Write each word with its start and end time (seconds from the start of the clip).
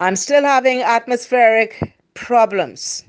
I'm 0.00 0.16
still 0.16 0.42
having 0.42 0.82
atmospheric 0.82 1.94
problems. 2.14 3.04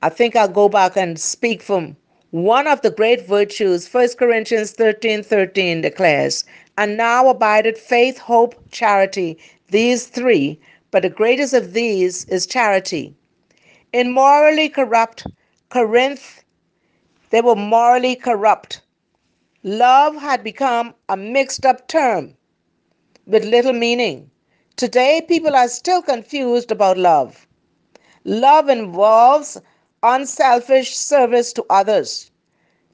I 0.00 0.08
think 0.08 0.36
I'll 0.36 0.46
go 0.46 0.68
back 0.68 0.96
and 0.96 1.18
speak 1.18 1.62
from 1.62 1.96
one 2.30 2.68
of 2.68 2.82
the 2.82 2.92
great 2.92 3.26
virtues. 3.26 3.92
1 3.92 4.10
Corinthians 4.16 4.70
13 4.70 5.24
13 5.24 5.80
declares, 5.80 6.44
And 6.76 6.96
now 6.96 7.28
abided 7.28 7.76
faith, 7.76 8.18
hope, 8.18 8.54
charity, 8.70 9.36
these 9.70 10.06
three, 10.06 10.60
but 10.92 11.02
the 11.02 11.10
greatest 11.10 11.52
of 11.54 11.72
these 11.72 12.24
is 12.26 12.46
charity. 12.46 13.16
In 13.92 14.12
morally 14.12 14.68
corrupt 14.68 15.26
Corinth, 15.70 16.44
they 17.30 17.40
were 17.40 17.56
morally 17.56 18.14
corrupt. 18.14 18.80
Love 19.64 20.14
had 20.14 20.44
become 20.44 20.94
a 21.08 21.16
mixed 21.16 21.66
up 21.66 21.88
term 21.88 22.36
with 23.26 23.44
little 23.44 23.72
meaning. 23.72 24.30
Today, 24.78 25.22
people 25.26 25.56
are 25.56 25.66
still 25.66 26.02
confused 26.02 26.70
about 26.70 26.96
love. 26.96 27.48
Love 28.24 28.68
involves 28.68 29.60
unselfish 30.04 30.96
service 30.96 31.52
to 31.54 31.66
others. 31.68 32.30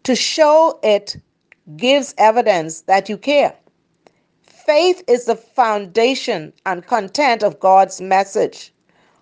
To 0.04 0.16
show 0.16 0.80
it 0.82 1.18
gives 1.76 2.14
evidence 2.16 2.80
that 2.86 3.10
you 3.10 3.18
care. 3.18 3.54
Faith 4.46 5.04
is 5.06 5.26
the 5.26 5.36
foundation 5.36 6.54
and 6.64 6.86
content 6.86 7.42
of 7.42 7.60
God's 7.60 8.00
message. 8.00 8.72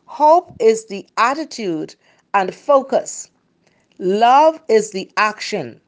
Hope 0.05 0.55
is 0.61 0.87
the 0.87 1.05
attitude 1.17 1.97
and 2.33 2.55
focus. 2.55 3.29
Love 3.99 4.61
is 4.69 4.93
the 4.93 5.11
action. 5.17 5.81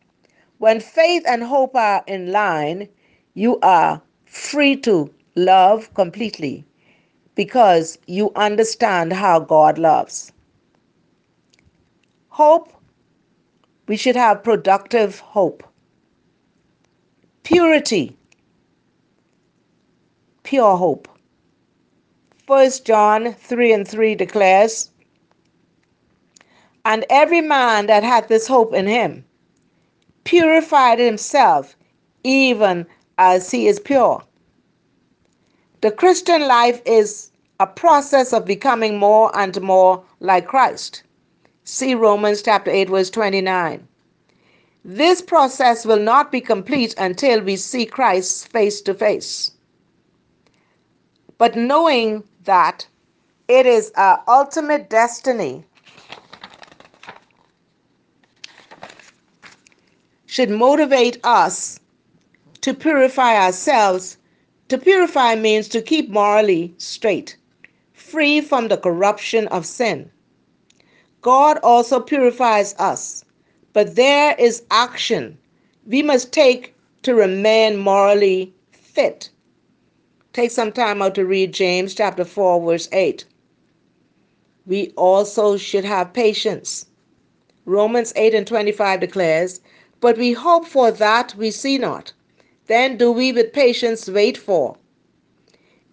When 0.58 0.80
faith 0.80 1.22
and 1.24 1.44
hope 1.44 1.76
are 1.76 2.02
in 2.08 2.32
line, 2.32 2.88
you 3.34 3.60
are 3.60 4.02
free 4.26 4.74
to 4.78 5.14
love 5.34 5.92
completely 5.94 6.64
because 7.34 7.98
you 8.06 8.30
understand 8.36 9.12
how 9.12 9.40
God 9.40 9.78
loves. 9.78 10.32
Hope, 12.28 12.72
we 13.86 13.96
should 13.96 14.16
have 14.16 14.42
productive 14.42 15.18
hope. 15.18 15.62
Purity, 17.42 18.16
pure 20.42 20.76
hope. 20.76 21.08
1 22.46 22.70
John 22.84 23.32
3 23.34 23.72
and 23.72 23.88
3 23.88 24.14
declares, 24.14 24.90
And 26.84 27.04
every 27.08 27.40
man 27.40 27.86
that 27.86 28.02
hath 28.02 28.28
this 28.28 28.46
hope 28.46 28.74
in 28.74 28.86
him 28.86 29.24
purified 30.24 30.98
himself, 30.98 31.76
even 32.22 32.86
as 33.18 33.50
he 33.50 33.68
is 33.68 33.78
pure. 33.78 34.22
The 35.84 35.90
Christian 35.90 36.48
life 36.48 36.80
is 36.86 37.30
a 37.60 37.66
process 37.66 38.32
of 38.32 38.46
becoming 38.46 38.98
more 38.98 39.30
and 39.38 39.60
more 39.60 40.02
like 40.18 40.46
Christ. 40.46 41.02
See 41.64 41.94
Romans 41.94 42.40
chapter 42.40 42.70
8 42.70 42.88
verse 42.88 43.10
29. 43.10 43.86
This 44.82 45.20
process 45.20 45.84
will 45.84 46.00
not 46.00 46.32
be 46.32 46.40
complete 46.40 46.94
until 46.96 47.42
we 47.42 47.56
see 47.56 47.84
Christ 47.84 48.48
face 48.48 48.80
to 48.80 48.94
face. 48.94 49.50
But 51.36 51.54
knowing 51.54 52.24
that 52.44 52.86
it 53.46 53.66
is 53.66 53.92
our 53.94 54.24
ultimate 54.26 54.88
destiny 54.88 55.66
should 60.24 60.48
motivate 60.48 61.18
us 61.24 61.78
to 62.62 62.72
purify 62.72 63.36
ourselves. 63.36 64.16
To 64.68 64.78
purify 64.78 65.34
means 65.34 65.68
to 65.68 65.82
keep 65.82 66.08
morally 66.08 66.74
straight, 66.78 67.36
free 67.92 68.40
from 68.40 68.68
the 68.68 68.78
corruption 68.78 69.46
of 69.48 69.66
sin. 69.66 70.10
God 71.20 71.58
also 71.62 72.00
purifies 72.00 72.74
us, 72.78 73.24
but 73.72 73.94
there 73.94 74.34
is 74.38 74.62
action 74.70 75.38
we 75.86 76.02
must 76.02 76.32
take 76.32 76.74
to 77.02 77.14
remain 77.14 77.76
morally 77.76 78.54
fit. 78.72 79.28
Take 80.32 80.50
some 80.50 80.72
time 80.72 81.02
out 81.02 81.14
to 81.16 81.26
read 81.26 81.52
James 81.52 81.94
chapter 81.94 82.24
4, 82.24 82.64
verse 82.64 82.88
8. 82.92 83.24
We 84.66 84.92
also 84.96 85.58
should 85.58 85.84
have 85.84 86.14
patience. 86.14 86.86
Romans 87.66 88.12
8 88.16 88.34
and 88.34 88.46
25 88.46 89.00
declares, 89.00 89.60
But 90.00 90.16
we 90.16 90.32
hope 90.32 90.66
for 90.66 90.90
that 90.90 91.34
we 91.36 91.50
see 91.50 91.76
not. 91.76 92.12
Then 92.66 92.96
do 92.96 93.12
we 93.12 93.30
with 93.30 93.52
patience 93.52 94.08
wait 94.08 94.38
for. 94.38 94.76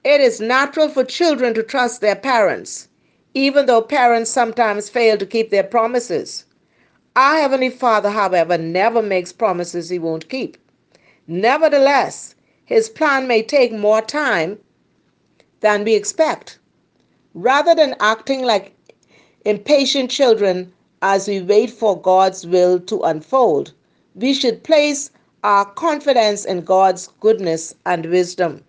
It 0.03 0.21
is 0.21 0.39
natural 0.39 0.87
for 0.87 1.03
children 1.03 1.53
to 1.53 1.63
trust 1.63 1.99
their 1.99 2.15
parents, 2.15 2.87
even 3.33 3.65
though 3.65 3.81
parents 3.81 4.31
sometimes 4.31 4.89
fail 4.89 5.17
to 5.17 5.25
keep 5.25 5.49
their 5.49 5.63
promises. 5.63 6.45
Our 7.15 7.39
Heavenly 7.41 7.69
Father, 7.69 8.09
however, 8.09 8.57
never 8.57 9.01
makes 9.01 9.33
promises 9.33 9.89
He 9.89 9.99
won't 9.99 10.29
keep. 10.29 10.57
Nevertheless, 11.27 12.35
His 12.63 12.87
plan 12.87 13.27
may 13.27 13.43
take 13.43 13.73
more 13.73 14.01
time 14.01 14.57
than 15.59 15.83
we 15.83 15.93
expect. 15.93 16.57
Rather 17.33 17.75
than 17.75 17.95
acting 17.99 18.43
like 18.43 18.73
impatient 19.43 20.09
children 20.09 20.71
as 21.01 21.27
we 21.27 21.41
wait 21.41 21.69
for 21.69 21.99
God's 21.99 22.47
will 22.47 22.79
to 22.79 23.01
unfold, 23.01 23.73
we 24.15 24.33
should 24.33 24.63
place 24.63 25.11
our 25.43 25.65
confidence 25.65 26.45
in 26.45 26.61
God's 26.61 27.07
goodness 27.19 27.73
and 27.85 28.05
wisdom. 28.05 28.63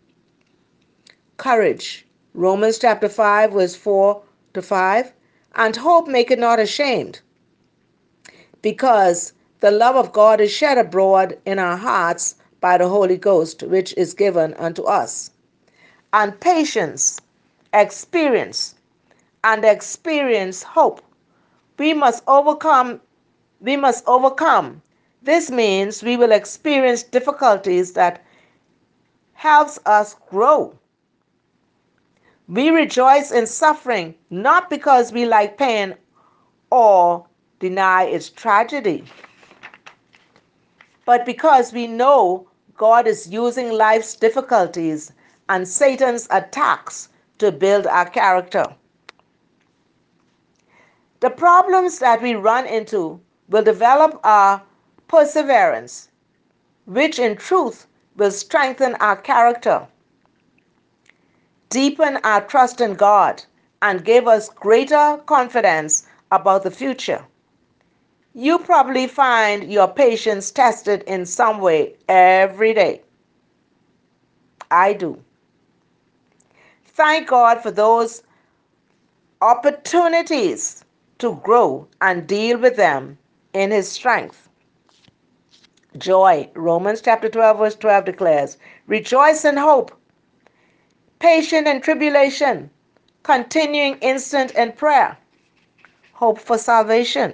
Courage. 1.36 2.06
Romans 2.34 2.78
chapter 2.78 3.08
5, 3.08 3.52
verse 3.52 3.74
4 3.76 4.22
to 4.54 4.62
5. 4.62 5.12
And 5.54 5.76
hope 5.76 6.08
make 6.08 6.30
it 6.30 6.38
not 6.38 6.58
ashamed, 6.58 7.20
because 8.62 9.34
the 9.60 9.70
love 9.70 9.96
of 9.96 10.12
God 10.12 10.40
is 10.40 10.50
shed 10.50 10.78
abroad 10.78 11.38
in 11.44 11.58
our 11.58 11.76
hearts 11.76 12.36
by 12.62 12.78
the 12.78 12.88
Holy 12.88 13.18
Ghost, 13.18 13.62
which 13.64 13.92
is 13.98 14.14
given 14.14 14.54
unto 14.54 14.82
us. 14.84 15.30
And 16.14 16.38
patience, 16.40 17.20
experience, 17.74 18.76
and 19.44 19.62
experience 19.64 20.62
hope. 20.62 21.02
We 21.78 21.92
must 21.92 22.22
overcome, 22.26 23.00
we 23.60 23.76
must 23.76 24.04
overcome. 24.06 24.80
This 25.24 25.50
means 25.50 26.02
we 26.02 26.16
will 26.16 26.32
experience 26.32 27.04
difficulties 27.04 27.92
that 27.92 28.24
helps 29.34 29.78
us 29.86 30.16
grow. 30.28 30.76
We 32.48 32.70
rejoice 32.70 33.30
in 33.30 33.46
suffering 33.46 34.16
not 34.30 34.68
because 34.68 35.12
we 35.12 35.24
like 35.24 35.56
pain 35.56 35.94
or 36.70 37.26
deny 37.60 38.04
its 38.04 38.30
tragedy, 38.30 39.04
but 41.04 41.24
because 41.24 41.72
we 41.72 41.86
know 41.86 42.48
God 42.76 43.06
is 43.06 43.28
using 43.28 43.70
life's 43.70 44.16
difficulties 44.16 45.12
and 45.48 45.68
Satan's 45.68 46.26
attacks 46.30 47.10
to 47.38 47.52
build 47.52 47.86
our 47.86 48.10
character. 48.10 48.66
The 51.20 51.30
problems 51.30 52.00
that 52.00 52.20
we 52.20 52.34
run 52.34 52.66
into 52.66 53.20
will 53.48 53.62
develop 53.62 54.18
our 54.24 54.62
perseverance, 55.12 56.08
which 56.86 57.20
in 57.20 57.36
truth 57.36 57.86
will 58.16 58.32
strengthen 58.32 58.96
our 58.96 59.16
character 59.16 59.86
deepen 61.72 62.18
our 62.22 62.42
trust 62.42 62.82
in 62.82 62.92
God, 62.92 63.42
and 63.80 64.04
give 64.04 64.28
us 64.28 64.50
greater 64.50 65.18
confidence 65.24 66.06
about 66.30 66.62
the 66.62 66.70
future. 66.70 67.24
You 68.34 68.58
probably 68.58 69.06
find 69.06 69.72
your 69.72 69.88
patience 69.88 70.50
tested 70.50 71.02
in 71.04 71.24
some 71.24 71.60
way 71.60 71.96
every 72.08 72.74
day. 72.74 73.00
I 74.70 74.92
do. 74.92 75.18
Thank 76.84 77.28
God 77.28 77.62
for 77.62 77.70
those 77.70 78.22
opportunities 79.40 80.84
to 81.18 81.40
grow 81.42 81.88
and 82.02 82.26
deal 82.26 82.58
with 82.58 82.76
them 82.76 83.16
in 83.54 83.70
His 83.70 83.90
strength. 83.90 84.41
Joy, 85.98 86.50
Romans 86.54 87.02
chapter 87.02 87.28
12, 87.28 87.58
verse 87.58 87.74
12 87.74 88.04
declares, 88.06 88.58
Rejoice 88.86 89.44
in 89.44 89.56
hope 89.56 89.92
patient 91.22 91.68
in 91.68 91.80
tribulation, 91.80 92.68
continuing 93.22 93.94
instant 93.98 94.50
in 94.56 94.72
prayer, 94.72 95.16
hope 96.14 96.36
for 96.36 96.58
salvation. 96.58 97.32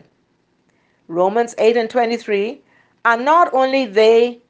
Romans 1.09 1.55
8 1.57 1.79
and 1.79 1.89
23, 1.89 2.61
and 3.07 3.25
not 3.25 3.53
only 3.55 3.87
they, 3.87 4.41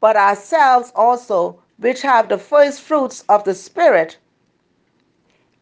but 0.00 0.16
ourselves 0.16 0.92
also, 0.94 1.58
which 1.78 2.02
have 2.02 2.28
the 2.28 2.36
first 2.36 2.82
fruits 2.82 3.24
of 3.30 3.42
the 3.44 3.54
Spirit, 3.54 4.18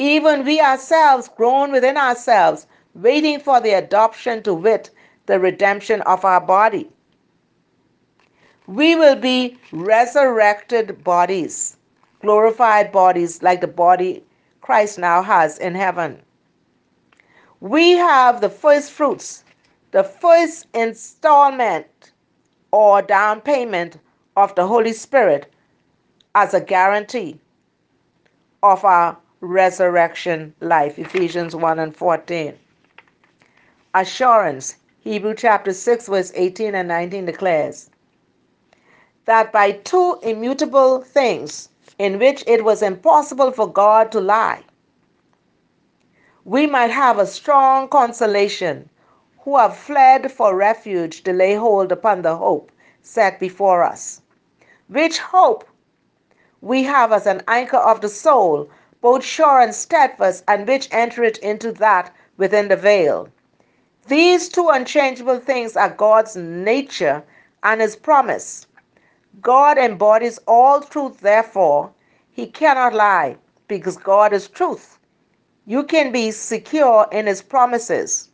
even 0.01 0.45
we 0.45 0.61
ourselves 0.61 1.29
groan 1.37 1.71
within 1.71 1.97
ourselves, 1.97 2.67
waiting 2.95 3.39
for 3.39 3.61
the 3.61 3.73
adoption 3.73 4.43
to 4.43 4.53
wit, 4.53 4.91
the 5.27 5.39
redemption 5.39 6.01
of 6.03 6.25
our 6.25 6.41
body. 6.41 6.91
We 8.67 8.95
will 8.95 9.17
be 9.17 9.59
resurrected 9.73 11.03
bodies 11.05 11.77
glorified 12.23 12.93
bodies 12.93 13.43
like 13.43 13.61
the 13.61 13.67
body 13.67 14.25
Christ 14.61 14.99
now 14.99 15.23
has 15.23 15.59
in 15.59 15.75
heaven. 15.75 16.23
We 17.61 17.93
have 17.93 18.41
the 18.41 18.49
first 18.49 18.93
fruits, 18.93 19.45
the 19.91 20.05
first 20.05 20.67
installment 20.73 22.13
or 22.71 23.03
down 23.03 23.41
payment 23.41 23.99
of 24.37 24.55
the 24.55 24.67
Holy 24.67 24.93
Spirit 24.93 25.53
as 26.35 26.55
a 26.55 26.61
guarantee 26.61 27.39
of 28.63 28.85
our 28.85 29.19
resurrection 29.41 30.55
life. 30.61 30.99
Ephesians 30.99 31.55
1 31.55 31.79
and 31.81 31.95
14. 31.95 32.55
Assurance. 33.95 34.77
Hebrew 35.01 35.35
chapter 35.35 35.73
6, 35.73 36.07
verse 36.07 36.33
18 36.37 36.77
and 36.77 36.87
19 36.87 37.27
declares 37.27 37.91
that 39.25 39.53
by 39.53 39.73
two 39.73 40.19
immutable 40.23 41.01
things 41.01 41.69
in 41.99 42.19
which 42.19 42.43
it 42.47 42.65
was 42.65 42.83
impossible 42.83 43.53
for 43.53 43.67
God 43.71 44.11
to 44.13 44.21
lie, 44.21 44.63
we 46.45 46.67
might 46.67 46.91
have 46.91 47.19
a 47.19 47.27
strong 47.27 47.89
consolation 47.89 48.89
who 49.41 49.57
have 49.57 49.77
fled 49.77 50.33
for 50.33 50.57
refuge 50.57 51.23
to 51.23 51.33
lay 51.33 51.55
hold 51.55 51.93
upon 51.93 52.23
the 52.23 52.37
hope 52.37 52.73
set 53.03 53.39
before 53.39 53.83
us, 53.83 54.21
which 54.89 55.19
hope 55.19 55.65
we 56.61 56.85
have 56.85 57.13
as 57.13 57.27
an 57.27 57.43
anchor 57.49 57.77
of 57.77 58.01
the 58.01 58.09
soul, 58.09 58.69
both 59.01 59.25
sure 59.25 59.61
and 59.61 59.75
steadfast, 59.75 60.45
and 60.47 60.67
which 60.67 60.89
entereth 60.93 61.39
into 61.39 61.73
that 61.73 62.15
within 62.37 62.69
the 62.69 62.77
veil. 62.77 63.29
These 64.07 64.49
two 64.49 64.69
unchangeable 64.69 65.39
things 65.39 65.77
are 65.77 65.91
God's 65.91 66.37
nature 66.37 67.23
and 67.63 67.81
his 67.81 67.97
promise. 67.97 68.67
God 69.41 69.79
embodies 69.79 70.39
all 70.47 70.81
truth, 70.81 71.21
therefore, 71.21 71.91
he 72.31 72.47
cannot 72.47 72.95
lie 72.95 73.37
because 73.69 73.97
God 73.97 74.33
is 74.33 74.49
truth. 74.49 74.99
You 75.67 75.85
can 75.85 76.13
be 76.13 76.31
secure 76.31 77.07
in 77.13 77.27
his 77.27 77.41
promises. 77.43 78.31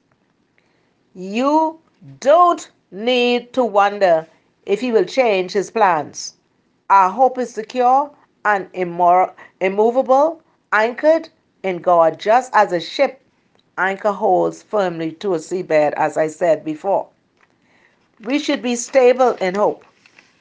You 1.14 1.78
don't 2.20 2.70
need 2.90 3.52
to 3.52 3.64
wonder 3.64 4.26
if 4.66 4.80
he 4.80 4.92
will 4.92 5.04
change 5.04 5.52
his 5.52 5.70
plans. 5.70 6.34
Our 6.90 7.10
hope 7.10 7.38
is 7.38 7.52
secure 7.52 8.10
and 8.44 8.72
immor- 8.72 9.32
immovable, 9.60 10.42
anchored 10.72 11.28
in 11.62 11.78
God, 11.78 12.18
just 12.18 12.52
as 12.54 12.72
a 12.72 12.80
ship 12.80 13.20
anchor 13.76 14.12
holds 14.12 14.62
firmly 14.62 15.12
to 15.12 15.34
a 15.34 15.38
seabed, 15.38 15.92
as 15.92 16.16
I 16.16 16.26
said 16.28 16.64
before. 16.64 17.08
We 18.24 18.38
should 18.38 18.62
be 18.62 18.74
stable 18.74 19.32
in 19.34 19.54
hope. 19.54 19.84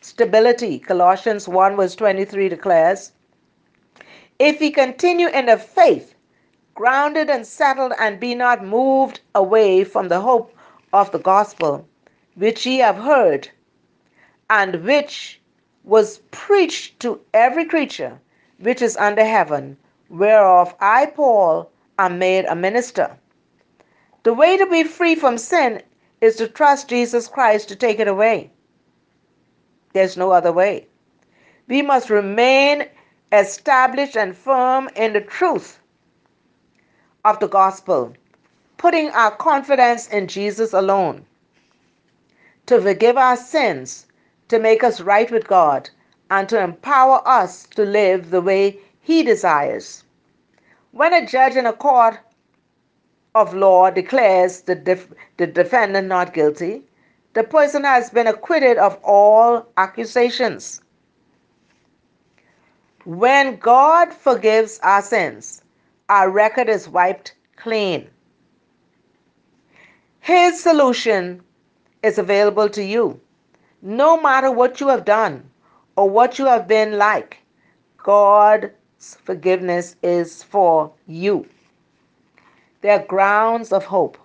Stability, 0.07 0.79
Colossians 0.79 1.49
1 1.49 1.75
verse 1.75 1.93
23 1.93 2.47
declares, 2.47 3.11
If 4.39 4.61
ye 4.61 4.71
continue 4.71 5.27
in 5.27 5.47
the 5.47 5.57
faith, 5.57 6.15
grounded 6.73 7.29
and 7.29 7.45
settled, 7.45 7.91
and 7.99 8.17
be 8.17 8.33
not 8.33 8.63
moved 8.63 9.19
away 9.35 9.83
from 9.83 10.07
the 10.07 10.21
hope 10.21 10.55
of 10.93 11.11
the 11.11 11.19
gospel, 11.19 11.85
which 12.35 12.65
ye 12.65 12.77
have 12.77 12.95
heard, 12.95 13.49
and 14.49 14.85
which 14.85 15.41
was 15.83 16.19
preached 16.31 17.01
to 17.01 17.19
every 17.33 17.65
creature 17.65 18.17
which 18.59 18.81
is 18.81 18.95
under 18.95 19.25
heaven, 19.25 19.75
whereof 20.09 20.73
I, 20.79 21.07
Paul, 21.07 21.69
am 21.99 22.17
made 22.17 22.45
a 22.45 22.55
minister. 22.55 23.17
The 24.23 24.33
way 24.33 24.55
to 24.55 24.65
be 24.67 24.85
free 24.85 25.15
from 25.15 25.37
sin 25.37 25.81
is 26.21 26.37
to 26.37 26.47
trust 26.47 26.87
Jesus 26.87 27.27
Christ 27.27 27.67
to 27.67 27.75
take 27.75 27.99
it 27.99 28.07
away. 28.07 28.51
There's 29.93 30.17
no 30.17 30.31
other 30.31 30.51
way. 30.51 30.87
We 31.67 31.81
must 31.81 32.09
remain 32.09 32.85
established 33.31 34.15
and 34.17 34.35
firm 34.37 34.89
in 34.95 35.13
the 35.13 35.21
truth 35.21 35.79
of 37.25 37.39
the 37.39 37.47
gospel, 37.47 38.13
putting 38.77 39.09
our 39.09 39.31
confidence 39.31 40.07
in 40.07 40.27
Jesus 40.27 40.73
alone 40.73 41.25
to 42.67 42.81
forgive 42.81 43.17
our 43.17 43.37
sins 43.37 44.05
to 44.49 44.59
make 44.59 44.83
us 44.83 45.01
right 45.01 45.31
with 45.31 45.47
God 45.47 45.89
and 46.29 46.47
to 46.49 46.61
empower 46.61 47.21
us 47.27 47.65
to 47.67 47.83
live 47.83 48.29
the 48.29 48.41
way 48.41 48.79
He 49.01 49.23
desires. 49.23 50.03
When 50.91 51.13
a 51.13 51.25
judge 51.25 51.55
in 51.55 51.65
a 51.65 51.73
court 51.73 52.19
of 53.35 53.53
law 53.53 53.89
declares 53.89 54.61
the, 54.61 54.75
def- 54.75 55.13
the 55.37 55.47
defendant 55.47 56.07
not 56.07 56.33
guilty, 56.33 56.83
the 57.37 57.43
person 57.43 57.83
has 57.83 58.09
been 58.09 58.25
acquitted 58.25 58.79
of 58.79 58.97
all 59.03 59.67
accusations. 59.77 60.81
When 63.05 63.57
God 63.57 64.11
forgives 64.11 64.79
our 64.81 65.03
sins, 65.03 65.61
our 66.09 66.31
record 66.31 66.67
is 66.67 66.89
wiped 66.89 67.35
clean. 67.55 68.09
His 70.19 70.59
solution 70.59 71.43
is 72.01 72.17
available 72.17 72.69
to 72.69 72.83
you. 72.83 73.21
No 73.83 74.19
matter 74.19 74.49
what 74.49 74.81
you 74.81 74.87
have 74.87 75.05
done 75.05 75.47
or 75.95 76.09
what 76.09 76.39
you 76.39 76.47
have 76.47 76.67
been 76.67 76.97
like, 76.97 77.37
God's 77.97 78.71
forgiveness 78.99 79.95
is 80.01 80.41
for 80.41 80.91
you. 81.05 81.47
There 82.81 82.99
are 82.99 83.05
grounds 83.05 83.71
of 83.71 83.85
hope. 83.85 84.17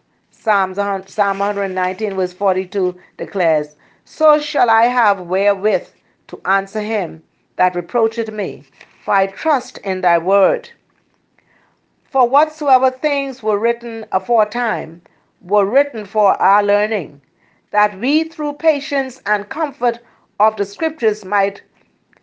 Psalms, 0.43 0.77
Psalm 0.77 1.39
119, 1.39 2.17
verse 2.17 2.33
42 2.33 2.99
declares, 3.17 3.77
So 4.05 4.41
shall 4.41 4.69
I 4.71 4.87
have 4.87 5.21
wherewith 5.21 5.87
to 6.27 6.41
answer 6.45 6.81
him 6.81 7.23
that 7.55 7.77
reproacheth 7.77 8.29
me, 8.33 8.65
for 9.05 9.15
I 9.15 9.29
trust 9.29 9.79
in 9.79 10.01
thy 10.01 10.19
word. 10.19 10.69
For 12.03 12.29
whatsoever 12.29 12.91
things 12.91 13.41
were 13.41 13.57
written 13.57 14.05
aforetime 14.11 15.03
were 15.41 15.65
written 15.65 16.07
for 16.07 16.33
our 16.43 16.65
learning, 16.65 17.21
that 17.71 17.97
we 18.01 18.25
through 18.25 18.55
patience 18.55 19.23
and 19.25 19.49
comfort 19.49 20.01
of 20.41 20.57
the 20.57 20.65
scriptures 20.65 21.25
might 21.25 21.63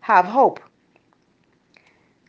have 0.02 0.26
hope. 0.26 0.60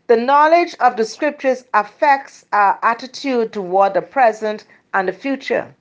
The 0.07 0.17
knowledge 0.17 0.77
of 0.79 0.97
the 0.97 1.05
scriptures 1.05 1.65
affects 1.75 2.45
our 2.53 2.79
attitude 2.81 3.53
toward 3.53 3.95
the 3.95 4.03
present 4.03 4.67
and 4.95 5.09
the 5.09 5.13
future. 5.13 5.75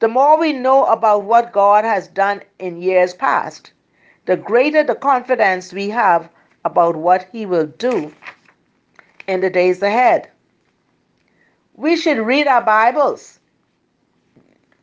The 0.00 0.08
more 0.08 0.38
we 0.38 0.54
know 0.54 0.86
about 0.86 1.24
what 1.24 1.52
God 1.52 1.84
has 1.84 2.08
done 2.08 2.42
in 2.58 2.80
years 2.80 3.12
past, 3.12 3.72
the 4.24 4.36
greater 4.36 4.82
the 4.82 4.94
confidence 4.94 5.74
we 5.74 5.90
have 5.90 6.30
about 6.64 6.96
what 6.96 7.28
He 7.32 7.44
will 7.44 7.66
do 7.66 8.12
in 9.26 9.40
the 9.42 9.50
days 9.50 9.82
ahead. 9.82 10.30
We 11.74 11.96
should 11.96 12.18
read 12.18 12.46
our 12.46 12.62
Bibles. 12.62 13.40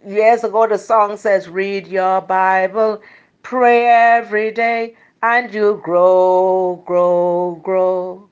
Years 0.06 0.44
ago 0.44 0.68
the 0.68 0.78
song 0.78 1.18
says 1.18 1.50
read 1.50 1.88
your 1.88 2.22
bible 2.22 3.02
pray 3.42 3.88
every 3.88 4.52
day 4.52 4.96
and 5.24 5.52
you'll 5.54 5.78
grow 5.78 6.84
grow 6.86 7.60
grow. 7.64 8.30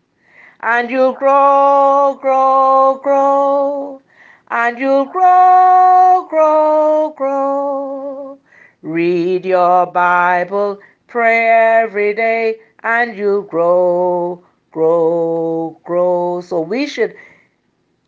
And 0.61 0.89
you'll 0.91 1.13
grow 1.13 2.17
grow 2.21 2.99
grow 3.03 4.01
and 4.49 4.77
you'll 4.79 5.05
grow 5.05 6.27
grow 6.29 7.13
grow. 7.17 8.39
Read 8.81 9.45
your 9.45 9.85
bible 9.87 10.79
pray 11.07 11.47
every 11.81 12.13
day 12.13 12.59
and 12.83 13.17
you'll 13.17 13.41
grow 13.41 14.43
grow 14.71 15.79
grow. 15.85 16.41
So 16.41 16.59
we 16.59 16.87
should 16.87 17.15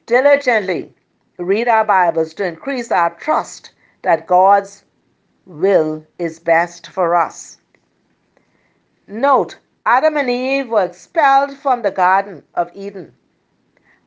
diligently 0.05 0.93
read 1.37 1.69
our 1.69 1.85
Bibles 1.85 2.33
to 2.33 2.45
increase 2.45 2.91
our 2.91 3.11
trust 3.15 3.71
that 4.01 4.27
God's 4.27 4.83
will 5.45 6.05
is 6.19 6.39
best 6.39 6.87
for 6.87 7.15
us. 7.15 7.59
Note, 9.07 9.57
Adam 9.85 10.17
and 10.17 10.29
Eve 10.29 10.67
were 10.67 10.83
expelled 10.83 11.55
from 11.55 11.81
the 11.81 11.91
Garden 11.91 12.43
of 12.55 12.69
Eden 12.73 13.13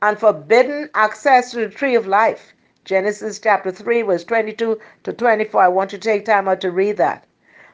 and 0.03 0.19
forbidden 0.19 0.91
access 0.95 1.51
to 1.51 1.59
the 1.59 1.69
tree 1.69 1.95
of 1.95 2.07
life. 2.07 2.53
Genesis 2.85 3.39
chapter 3.39 3.71
3, 3.71 4.03
verse 4.03 4.25
22 4.25 4.81
to 5.05 5.13
24. 5.13 5.63
I 5.63 5.69
want 5.69 5.93
you 5.93 5.99
to 5.99 6.09
take 6.09 6.25
time 6.25 6.49
out 6.49 6.61
to 6.63 6.71
read 6.71 6.97
that. 6.97 7.27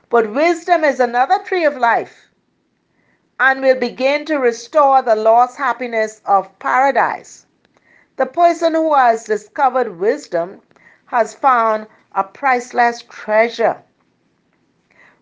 But 0.08 0.32
wisdom 0.32 0.84
is 0.84 1.00
another 1.00 1.38
tree 1.44 1.64
of 1.64 1.76
life 1.76 2.28
and 3.38 3.60
will 3.60 3.78
begin 3.78 4.24
to 4.24 4.36
restore 4.36 5.02
the 5.02 5.14
lost 5.14 5.56
happiness 5.56 6.20
of 6.24 6.58
paradise. 6.58 7.46
The 8.16 8.26
person 8.26 8.74
who 8.74 8.94
has 8.94 9.24
discovered 9.24 9.98
wisdom 9.98 10.62
has 11.06 11.34
found 11.34 11.86
a 12.12 12.24
priceless 12.24 13.02
treasure. 13.02 13.82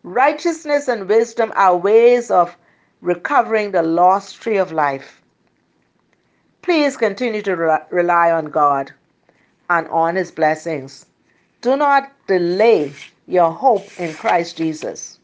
Righteousness 0.05 0.87
and 0.89 1.09
wisdom 1.09 1.53
are 1.57 1.77
ways 1.77 2.31
of 2.31 2.57
recovering 3.01 3.73
the 3.73 3.83
lost 3.83 4.41
tree 4.41 4.59
of 4.59 4.71
life. 4.71 5.21
Please 6.65 6.97
continue 6.97 7.43
to 7.43 7.57
rely 7.91 8.31
on 8.33 8.47
God 8.47 8.91
and 9.69 9.87
on 9.89 10.17
His 10.17 10.31
blessings. 10.31 11.05
Do 11.61 11.77
not 11.77 12.11
delay 12.27 12.95
your 13.27 13.51
hope 13.51 13.87
in 14.01 14.15
Christ 14.15 14.57
Jesus. 14.57 15.19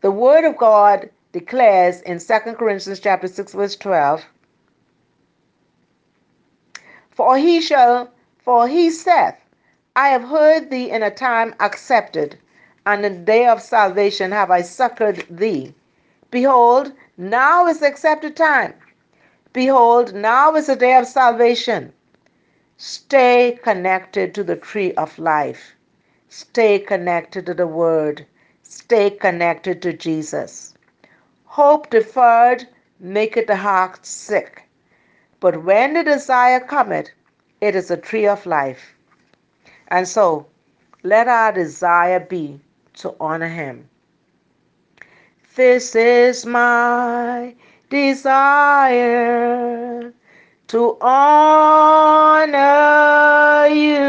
The 0.00 0.10
Word 0.10 0.44
of 0.44 0.56
God 0.56 1.10
declares 1.30 2.00
in 2.00 2.18
2 2.18 2.54
Corinthians 2.54 2.98
chapter 2.98 3.28
6, 3.28 3.52
verse 3.54 3.76
12 3.76 4.24
For 7.12 7.38
he 7.38 7.60
shall, 7.60 8.10
for 8.38 8.66
he 8.66 8.90
saith, 8.90 9.36
I 9.94 10.08
have 10.08 10.24
heard 10.24 10.70
thee 10.70 10.90
in 10.90 11.04
a 11.04 11.10
time 11.12 11.54
accepted, 11.60 12.36
and 12.84 13.06
in 13.06 13.12
the 13.12 13.20
day 13.20 13.46
of 13.46 13.62
salvation 13.62 14.32
have 14.32 14.50
I 14.50 14.62
succored 14.62 15.24
thee. 15.30 15.72
Behold, 16.32 16.92
now 17.16 17.68
is 17.68 17.78
the 17.78 17.86
accepted 17.86 18.34
time. 18.34 18.74
Behold, 19.54 20.14
now 20.14 20.56
is 20.56 20.66
the 20.66 20.74
day 20.74 20.96
of 20.96 21.06
salvation. 21.06 21.92
Stay 22.76 23.56
connected 23.62 24.34
to 24.34 24.42
the 24.42 24.56
tree 24.56 24.92
of 24.94 25.16
life. 25.16 25.76
Stay 26.28 26.80
connected 26.80 27.46
to 27.46 27.54
the 27.54 27.66
word. 27.68 28.26
Stay 28.64 29.10
connected 29.10 29.80
to 29.82 29.92
Jesus. 29.92 30.74
Hope 31.44 31.88
deferred 31.88 32.66
maketh 32.98 33.46
the 33.46 33.54
heart 33.54 34.04
sick. 34.04 34.68
But 35.38 35.62
when 35.62 35.94
the 35.94 36.02
desire 36.02 36.58
cometh, 36.58 37.10
it 37.60 37.76
is 37.76 37.92
a 37.92 37.96
tree 37.96 38.26
of 38.26 38.46
life. 38.46 38.96
And 39.86 40.08
so, 40.08 40.46
let 41.04 41.28
our 41.28 41.52
desire 41.52 42.18
be 42.18 42.60
to 42.94 43.14
honor 43.20 43.48
him. 43.48 43.88
This 45.54 45.94
is 45.94 46.44
my 46.44 47.54
desire 47.90 49.34
to 50.68 50.98
honor 51.00 52.54
you. 53.68 54.04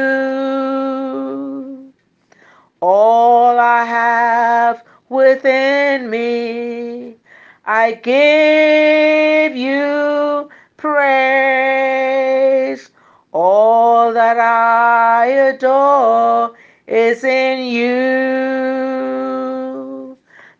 All 2.82 3.58
I 3.58 3.84
have 3.84 4.84
within 5.08 6.10
me, 6.10 7.16
I 7.64 7.92
give 7.92 9.56
you 9.56 10.50
praise. 10.76 11.10
All 13.32 13.89
I 14.40 15.26
adore 15.26 16.54
is 16.86 17.22
in 17.24 17.66
you. 17.66 17.90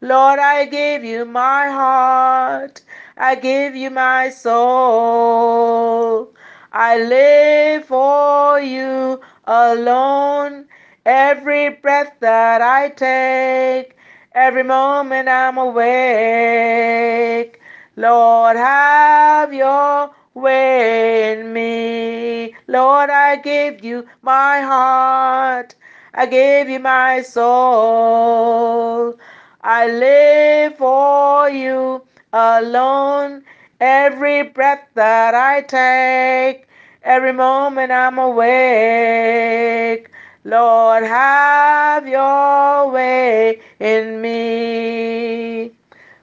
Lord, 0.01 0.39
I 0.39 0.65
give 0.67 1.05
you 1.05 1.25
my 1.25 1.69
heart. 1.69 2.83
I 3.17 3.35
give 3.35 3.75
you 3.77 3.91
my 3.91 4.31
soul. 4.31 6.33
I 6.73 6.99
live 6.99 7.85
for 7.87 8.61
you 8.61 9.21
alone. 9.45 10.67
Every 11.05 11.71
breath 11.71 12.15
that 12.21 12.63
I 12.63 12.91
take, 12.91 13.97
every 14.33 14.63
moment 14.63 15.29
I'm 15.29 15.59
awake. 15.59 17.61
Lord, 17.97 18.57
have 18.57 19.53
your 19.53 20.11
in 20.37 21.53
me. 21.53 22.55
Lord, 22.67 23.11
I 23.11 23.37
give 23.37 23.85
you 23.85 24.07
my 24.23 24.61
heart. 24.61 25.75
I 26.15 26.27
give 26.27 26.69
you 26.69 26.79
my 26.79 27.23
soul. 27.23 29.19
I 29.63 29.89
live 29.89 30.77
for 30.77 31.51
you 31.51 32.03
alone. 32.33 33.45
Every 33.81 34.43
breath 34.43 34.87
that 34.95 35.35
I 35.35 35.63
take, 35.63 36.69
every 37.03 37.33
moment 37.33 37.93
I'm 37.93 38.19
awake. 38.19 40.11
Lord, 40.45 41.05
have 41.05 42.09
your 42.09 42.91
way 42.91 43.61
in 43.79 44.21
me. 44.21 45.71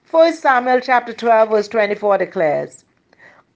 1 0.10 0.34
Samuel 0.34 0.80
chapter 0.82 1.14
12, 1.14 1.50
verse 1.50 1.68
24 1.68 2.18
declares, 2.20 2.86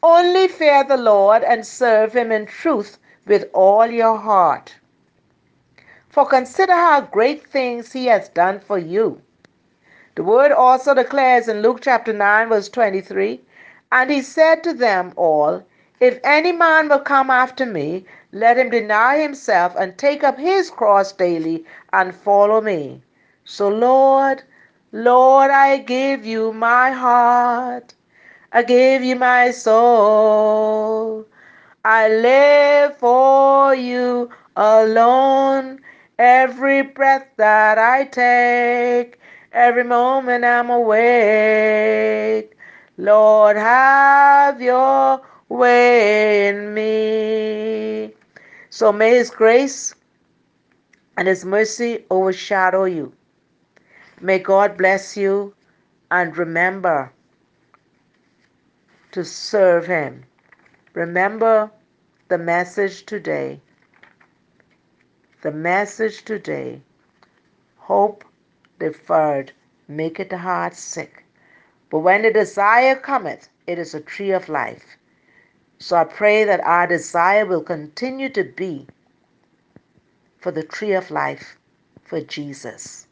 Only 0.04 0.48
fear 0.48 0.84
the 0.84 0.98
Lord 0.98 1.44
and 1.44 1.66
serve 1.66 2.14
him 2.14 2.32
in 2.32 2.48
truth 2.48 2.98
with 3.28 3.50
all 3.54 3.86
your 3.86 4.18
heart. 4.18 4.76
For 6.10 6.26
consider 6.26 6.74
how 6.74 7.02
great 7.02 7.48
things 7.48 7.94
he 7.94 8.08
has 8.08 8.28
done 8.30 8.60
for 8.60 8.80
you. 8.80 9.22
The 10.16 10.24
word 10.24 10.52
also 10.52 10.94
declares 10.94 11.48
in 11.48 11.62
Luke 11.62 11.80
chapter 11.82 12.12
9, 12.14 12.50
verse 12.50 12.68
23, 12.68 13.42
And 13.92 14.10
he 14.10 14.22
said 14.22 14.64
to 14.64 14.74
them 14.74 15.14
all, 15.16 15.64
If 16.00 16.20
any 16.24 16.52
man 16.52 16.90
will 16.90 17.00
come 17.00 17.30
after 17.30 17.66
me, 17.66 18.06
let 18.32 18.58
him 18.58 18.72
deny 18.72 19.20
himself 19.20 19.76
and 19.78 19.98
take 19.98 20.24
up 20.24 20.38
his 20.38 20.72
cross 20.72 21.12
daily 21.12 21.64
and 21.94 22.16
follow 22.16 22.60
me. 22.60 23.04
So, 23.46 23.70
Lord, 23.70 24.44
Lord, 24.92 25.52
I 25.52 25.78
give 25.78 26.26
you 26.26 26.54
my 26.54 26.92
heart. 26.92 27.94
I 28.54 28.64
give 28.64 29.02
you 29.02 29.16
my 29.16 29.52
soul. 29.52 31.26
I 31.86 32.10
live 32.10 32.98
for 32.98 33.74
you 33.74 34.30
alone. 34.58 35.80
Every 36.20 36.82
breath 36.82 37.28
that 37.38 37.78
I 37.78 38.04
take, 38.04 39.20
every 39.54 39.86
moment 39.86 40.44
I'm 40.44 40.70
awake. 40.70 42.52
Lord, 42.98 43.56
have 43.56 44.62
your 44.62 45.22
way 45.48 46.50
in 46.50 46.74
me. 46.74 48.14
So 48.70 48.92
may 48.92 49.16
His 49.16 49.30
grace 49.30 49.96
and 51.16 51.26
His 51.26 51.46
mercy 51.46 52.04
overshadow 52.10 52.84
you. 52.84 53.14
May 54.20 54.40
God 54.40 54.78
bless 54.78 55.16
you 55.16 55.54
and 56.12 56.36
remember 56.38 57.14
to 59.12 59.24
serve 59.26 59.86
Him. 59.86 60.24
Remember 60.94 61.72
the 62.30 62.38
message 62.38 63.06
today. 63.06 63.60
The 65.42 65.52
message 65.52 66.24
today. 66.24 66.82
Hope 67.78 68.24
deferred 68.80 69.52
maketh 69.88 70.30
the 70.30 70.38
heart 70.38 70.76
sick. 70.76 71.26
But 71.90 72.00
when 72.00 72.22
the 72.22 72.32
desire 72.32 72.96
cometh, 72.96 73.50
it 73.68 73.78
is 73.78 73.94
a 73.94 74.02
tree 74.02 74.32
of 74.32 74.50
life. 74.50 74.98
So 75.80 75.98
I 75.98 76.04
pray 76.06 76.44
that 76.46 76.62
our 76.62 76.88
desire 76.88 77.46
will 77.46 77.64
continue 77.64 78.30
to 78.30 78.44
be 78.44 78.88
for 80.40 80.52
the 80.52 80.64
tree 80.64 80.94
of 80.94 81.12
life, 81.12 81.58
for 82.04 82.22
Jesus. 82.22 83.08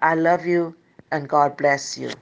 I 0.00 0.14
love 0.14 0.46
you 0.46 0.76
and 1.10 1.28
God 1.28 1.56
bless 1.56 1.96
you. 1.98 2.10